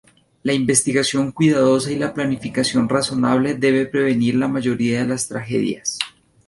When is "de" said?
5.03-5.07